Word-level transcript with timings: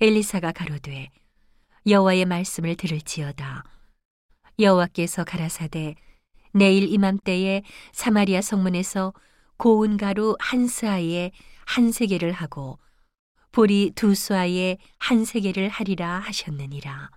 엘리사가 0.00 0.52
가로되 0.52 1.10
여호와의 1.86 2.24
말씀을 2.24 2.76
들을지어다 2.76 3.64
여호와께서 4.58 5.24
가라사대 5.24 5.94
내일 6.52 6.92
이맘때에 6.92 7.62
사마리아 7.92 8.40
성문에서 8.40 9.12
고운 9.56 9.96
가루 9.96 10.36
한 10.38 10.66
스아에 10.66 11.32
한 11.66 11.90
세계를 11.90 12.32
하고 12.32 12.78
보리 13.50 13.92
두 13.94 14.14
수아에 14.14 14.78
한 14.98 15.24
세계를 15.24 15.68
하리라 15.68 16.18
하셨느니라. 16.18 17.10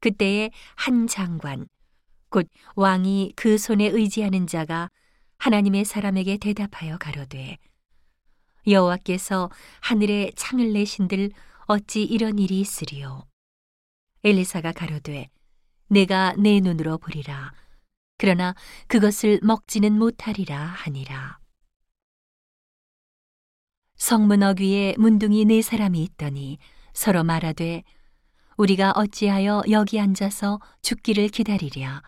그때에 0.00 0.50
한 0.74 1.06
장관 1.06 1.66
곧 2.30 2.48
왕이 2.76 3.34
그 3.36 3.58
손에 3.58 3.86
의지하는 3.88 4.46
자가 4.46 4.88
하나님의 5.38 5.84
사람에게 5.84 6.38
대답하여 6.38 6.96
가로되 6.96 7.58
여호와께서 8.66 9.50
하늘에 9.80 10.30
창을 10.36 10.72
내신들 10.72 11.30
어찌 11.66 12.02
이런 12.02 12.38
일이 12.38 12.60
있으리요 12.60 13.26
엘리사가 14.22 14.72
가로되 14.72 15.30
내가 15.88 16.34
내 16.38 16.60
눈으로 16.60 16.98
보리라. 16.98 17.52
그러나 18.16 18.54
그것을 18.86 19.40
먹지는 19.42 19.98
못하리라 19.98 20.56
하니라. 20.56 21.38
성문 23.96 24.42
어귀에 24.42 24.94
문둥이 24.98 25.46
네 25.46 25.62
사람이 25.62 26.02
있더니 26.02 26.58
서로 26.92 27.24
말하되 27.24 27.82
우리가 28.56 28.92
어찌하여 28.92 29.62
여기 29.70 29.98
앉아서 29.98 30.60
죽기를 30.82 31.28
기다리랴? 31.28 32.02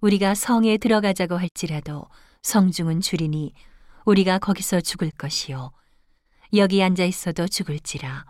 우리가 0.00 0.34
성에 0.34 0.76
들어가자고 0.76 1.36
할지라도 1.36 2.06
성중은 2.42 3.00
줄이니 3.00 3.54
우리가 4.06 4.38
거기서 4.38 4.80
죽을 4.80 5.10
것이요. 5.10 5.72
여기 6.54 6.82
앉아 6.82 7.04
있어도 7.04 7.48
죽을지라. 7.48 8.24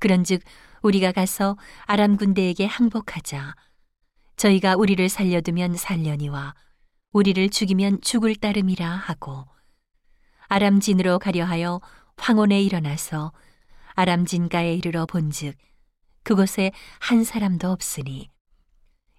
그런즉 0.00 0.42
우리가 0.82 1.12
가서 1.12 1.56
아람 1.84 2.16
군대에게 2.16 2.66
항복하자. 2.66 3.54
저희가 4.36 4.74
우리를 4.74 5.08
살려두면 5.08 5.76
살려니와 5.76 6.54
우리를 7.12 7.48
죽이면 7.48 8.00
죽을 8.00 8.34
따름이라 8.34 8.84
하고 8.84 9.46
아람진으로 10.48 11.20
가려 11.20 11.44
하여 11.44 11.80
황혼에 12.16 12.60
일어나서 12.60 13.32
아람진가에 13.94 14.74
이르러 14.74 15.06
본즉 15.06 15.56
그곳에 16.24 16.72
한 16.98 17.22
사람도 17.22 17.70
없으니 17.70 18.28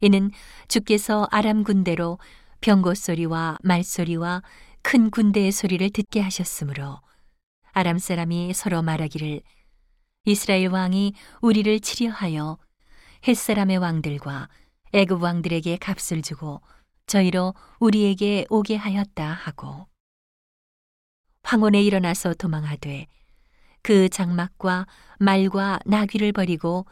이는 0.02 0.32
주께서 0.68 1.26
아람 1.32 1.64
군대로 1.64 2.20
병고 2.60 2.94
소리와 2.94 3.58
말소리와 3.64 4.44
큰 4.86 5.10
군대의 5.10 5.52
소리를 5.52 5.90
듣게 5.90 6.22
하셨으므로 6.22 7.00
아람 7.72 7.98
사람이 7.98 8.54
서로 8.54 8.84
말하기를 8.84 9.42
이스라엘 10.26 10.68
왕이 10.68 11.16
우리를 11.42 11.80
치려하여 11.80 12.60
햇 13.28 13.34
사람의 13.34 13.78
왕들과 13.78 14.48
애굽 14.94 15.24
왕들에게 15.24 15.78
값을 15.78 16.22
주고 16.22 16.62
저희로 17.08 17.56
우리에게 17.80 18.46
오게 18.52 18.76
하였다 18.76 19.28
하고 19.28 19.88
황혼에 21.42 21.82
일어나서 21.82 22.36
도망하되 22.36 23.08
그 23.82 24.08
장막과 24.08 24.86
말과 25.20 25.80
나귀를 25.88 26.32
버리고 26.32 26.86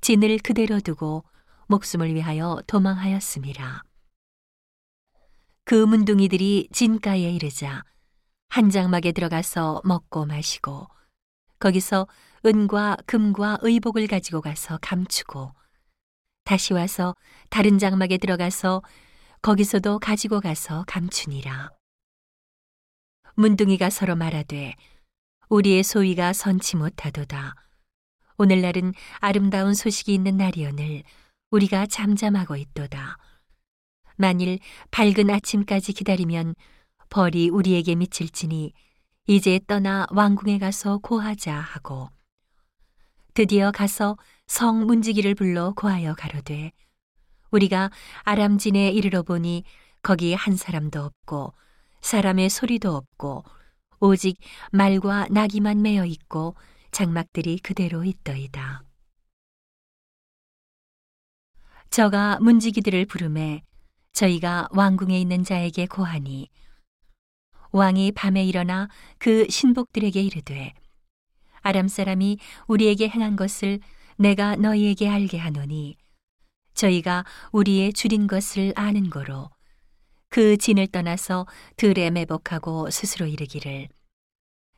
진을 0.00 0.38
그대로 0.38 0.80
두고 0.80 1.24
목숨을 1.66 2.14
위하여 2.14 2.62
도망하였습니다. 2.66 3.84
그 5.66 5.74
문둥이들이 5.74 6.68
진가에 6.72 7.20
이르자 7.20 7.84
한 8.50 8.68
장막에 8.68 9.12
들어가서 9.12 9.80
먹고 9.84 10.26
마시고 10.26 10.88
거기서 11.58 12.06
은과 12.44 12.98
금과 13.06 13.58
의복을 13.62 14.06
가지고 14.06 14.42
가서 14.42 14.78
감추고 14.82 15.52
다시 16.44 16.74
와서 16.74 17.14
다른 17.48 17.78
장막에 17.78 18.18
들어가서 18.18 18.82
거기서도 19.40 19.98
가지고 20.00 20.40
가서 20.40 20.84
감추니라. 20.86 21.70
문둥이가 23.34 23.88
서로 23.88 24.16
말하되 24.16 24.74
우리의 25.48 25.82
소위가 25.82 26.34
선치 26.34 26.76
못하도다. 26.76 27.54
오늘날은 28.36 28.92
아름다운 29.20 29.72
소식이 29.72 30.12
있는 30.12 30.36
날이오늘 30.36 31.02
우리가 31.50 31.86
잠잠하고 31.86 32.56
있도다. 32.56 33.16
만일 34.16 34.58
밝은 34.90 35.30
아침까지 35.30 35.92
기다리면 35.92 36.54
벌이 37.10 37.48
우리에게 37.48 37.94
미칠지니 37.94 38.72
이제 39.26 39.60
떠나 39.66 40.06
왕궁에 40.10 40.58
가서 40.58 40.98
고하자 40.98 41.54
하고 41.54 42.10
드디어 43.34 43.70
가서 43.70 44.16
성 44.46 44.86
문지기를 44.86 45.34
불러 45.34 45.72
고하여 45.74 46.14
가로되 46.14 46.72
우리가 47.50 47.90
아람진에 48.22 48.90
이르러 48.90 49.22
보니 49.22 49.64
거기 50.02 50.34
한 50.34 50.56
사람도 50.56 51.00
없고 51.00 51.54
사람의 52.00 52.50
소리도 52.50 52.94
없고 52.94 53.44
오직 54.00 54.36
말과 54.70 55.26
나귀만 55.30 55.80
매어 55.80 56.04
있고 56.04 56.54
장막들이 56.90 57.58
그대로 57.60 58.04
있더이다. 58.04 58.84
저가 61.90 62.38
문지기들을 62.40 63.06
부름에 63.06 63.62
저희가 64.14 64.68
왕궁에 64.70 65.20
있는 65.20 65.42
자에게 65.42 65.86
고하니 65.86 66.48
왕이 67.72 68.12
밤에 68.12 68.44
일어나 68.44 68.88
그 69.18 69.46
신복들에게 69.50 70.22
이르되 70.22 70.72
아람 71.62 71.88
사람이 71.88 72.38
우리에게 72.68 73.08
행한 73.08 73.34
것을 73.34 73.80
내가 74.16 74.54
너희에게 74.54 75.08
알게 75.08 75.38
하노니 75.38 75.96
저희가 76.74 77.24
우리의 77.50 77.92
줄인 77.92 78.28
것을 78.28 78.72
아는 78.76 79.10
거로 79.10 79.50
그 80.28 80.56
진을 80.56 80.86
떠나서 80.88 81.46
들에 81.76 82.10
매복하고 82.10 82.90
스스로 82.90 83.26
이르기를 83.26 83.88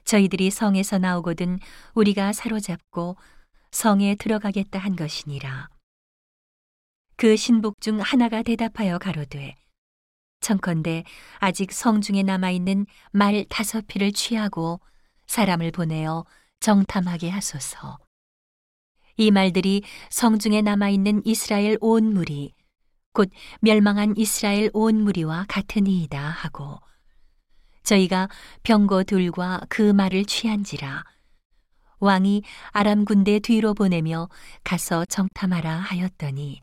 저희들이 0.04 0.50
성에서 0.50 0.98
나오거든 0.98 1.58
우리가 1.94 2.32
사로잡고 2.32 3.16
성에 3.70 4.14
들어가겠다 4.14 4.78
한 4.78 4.96
것이니라. 4.96 5.75
그 7.18 7.34
신복 7.34 7.80
중 7.80 8.00
하나가 8.00 8.42
대답하여 8.42 8.98
가로되 8.98 9.54
청컨대 10.40 11.04
아직 11.38 11.72
성중에 11.72 12.22
남아 12.22 12.50
있는 12.50 12.84
말 13.10 13.46
다섯 13.48 13.86
피를 13.86 14.12
취하고 14.12 14.80
사람을 15.26 15.70
보내어 15.70 16.26
정탐하게 16.60 17.30
하소서. 17.30 17.98
이 19.16 19.30
말들이 19.30 19.82
성중에 20.10 20.60
남아 20.60 20.90
있는 20.90 21.22
이스라엘 21.24 21.78
온 21.80 22.12
무리, 22.12 22.52
곧 23.14 23.30
멸망한 23.60 24.14
이스라엘 24.18 24.70
온 24.74 25.02
무리와 25.02 25.46
같으니이다 25.48 26.20
하고, 26.20 26.78
저희가 27.82 28.28
병거 28.62 29.04
둘과 29.04 29.62
그 29.70 29.80
말을 29.80 30.26
취한지라, 30.26 31.02
왕이 31.98 32.42
아람 32.72 33.06
군대 33.06 33.38
뒤로 33.38 33.72
보내며 33.72 34.28
가서 34.64 35.06
정탐하라 35.06 35.76
하였더니, 35.76 36.60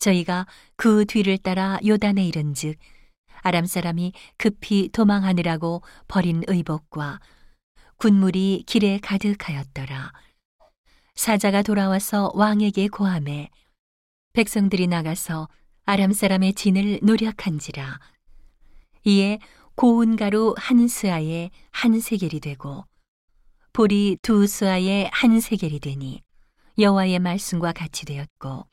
저희가 0.00 0.46
그 0.76 1.04
뒤를 1.04 1.38
따라 1.38 1.78
요단에 1.86 2.26
이른즉 2.26 2.76
아람 3.42 3.66
사람이 3.66 4.12
급히 4.36 4.88
도망하느라고 4.88 5.82
버린 6.08 6.42
의복과 6.46 7.20
군물이 7.96 8.64
길에 8.66 8.98
가득하였더라. 8.98 10.12
사자가 11.14 11.62
돌아와서 11.62 12.32
왕에게 12.34 12.88
고함해 12.88 13.50
백성들이 14.32 14.86
나가서 14.86 15.48
아람 15.84 16.12
사람의 16.12 16.54
진을 16.54 17.00
노력한지라. 17.02 18.00
이에 19.04 19.38
고운 19.74 20.16
가루 20.16 20.54
한 20.56 20.88
스아에 20.88 21.50
한 21.70 22.00
세겔이 22.00 22.40
되고 22.40 22.84
보리 23.72 24.16
두 24.22 24.46
스아에 24.46 25.10
한 25.12 25.40
세겔이 25.40 25.80
되니 25.80 26.22
여호와의 26.78 27.18
말씀과 27.18 27.72
같이 27.72 28.04
되었고 28.04 28.66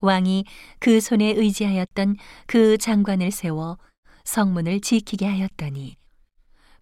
왕이 0.00 0.44
그 0.78 1.00
손에 1.00 1.32
의지하였던 1.36 2.16
그 2.46 2.78
장관을 2.78 3.30
세워 3.30 3.78
성문을 4.24 4.80
지키게 4.80 5.26
하였더니 5.26 5.96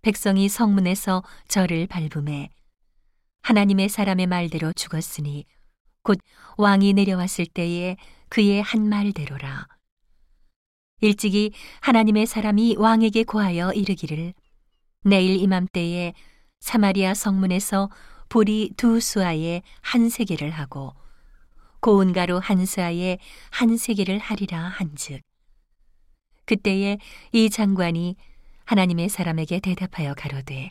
백성이 0.02 0.49
성문에서 0.49 1.22
저를 1.49 1.87
밟음에 1.87 2.50
하나님의 3.43 3.88
사람의 3.88 4.26
말대로 4.26 4.72
죽었으니 4.72 5.44
곧 6.02 6.19
왕이 6.56 6.93
내려왔을 6.94 7.46
때에 7.46 7.96
그의 8.28 8.62
한 8.62 8.88
말대로라. 8.88 9.66
일찍이 11.00 11.52
하나님의 11.81 12.26
사람이 12.26 12.76
왕에게 12.78 13.25
고하여 13.25 13.72
이르기를 13.72 14.34
내일 15.05 15.40
이맘때에 15.40 16.14
사마리아 16.61 17.14
성문에서 17.14 17.90
보리 18.28 18.72
두 18.76 19.00
수아에 19.00 19.62
한 19.81 20.08
세계를 20.08 20.50
하고 20.50 20.94
고운 21.84 22.14
가루 22.14 22.40
한 22.42 22.64
스아에 22.64 23.19
한 23.50 23.76
세계를 23.76 24.19
하리라 24.19 24.58
한즉. 24.58 25.20
그때에 26.46 26.96
이 27.32 27.50
장관이 27.50 28.16
하나님의 28.64 29.10
사람에게 29.10 29.60
대답하여 29.60 30.14
가로되 30.14 30.70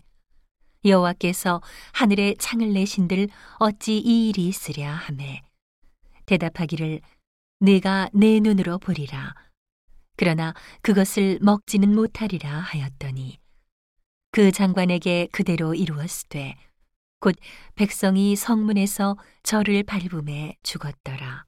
여호와께서 0.83 1.62
하늘에 1.92 2.33
창을 2.39 2.74
내신들 2.74 3.27
어찌 3.60 4.00
이 4.00 4.30
일이 4.30 4.48
있으랴 4.48 4.92
하매 4.92 5.44
대답하기를 6.25 7.01
내가 7.59 8.09
내 8.12 8.39
눈으로 8.39 8.80
보리라. 8.80 9.36
그러나 10.18 10.56
그것을 10.81 11.38
먹지는 11.44 11.94
못하리라 11.94 12.50
하였더니 12.50 13.38
그 14.31 14.51
장관에게 14.51 15.27
그대로 15.31 15.75
이루었으되 15.75 16.56
곧 17.24 17.36
백성이 17.75 18.36
성문에서 18.36 19.16
저를 19.44 19.84
밟음에 19.84 20.58
죽었더라 20.62 21.46